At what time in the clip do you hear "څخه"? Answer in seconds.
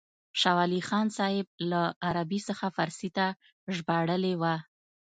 2.47-2.65